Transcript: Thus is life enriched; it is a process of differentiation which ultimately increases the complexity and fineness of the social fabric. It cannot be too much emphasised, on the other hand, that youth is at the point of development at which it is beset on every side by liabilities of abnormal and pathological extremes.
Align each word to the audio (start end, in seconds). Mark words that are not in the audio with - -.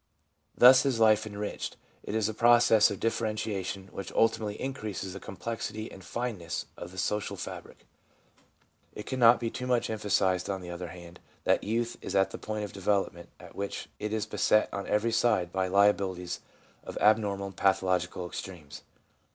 Thus 0.57 0.83
is 0.83 0.99
life 0.99 1.27
enriched; 1.27 1.77
it 2.01 2.15
is 2.15 2.27
a 2.27 2.33
process 2.33 2.89
of 2.89 2.99
differentiation 2.99 3.87
which 3.91 4.11
ultimately 4.13 4.59
increases 4.59 5.13
the 5.13 5.19
complexity 5.19 5.91
and 5.91 6.03
fineness 6.03 6.65
of 6.75 6.89
the 6.91 6.97
social 6.97 7.37
fabric. 7.37 7.85
It 8.95 9.05
cannot 9.05 9.39
be 9.39 9.51
too 9.51 9.67
much 9.67 9.91
emphasised, 9.91 10.49
on 10.49 10.61
the 10.61 10.71
other 10.71 10.87
hand, 10.87 11.19
that 11.43 11.63
youth 11.63 11.97
is 12.01 12.15
at 12.15 12.31
the 12.31 12.39
point 12.39 12.65
of 12.65 12.73
development 12.73 13.29
at 13.39 13.53
which 13.55 13.89
it 13.99 14.11
is 14.11 14.25
beset 14.25 14.69
on 14.73 14.87
every 14.87 15.11
side 15.11 15.51
by 15.51 15.67
liabilities 15.67 16.39
of 16.83 16.97
abnormal 16.99 17.45
and 17.45 17.55
pathological 17.55 18.25
extremes. 18.25 18.81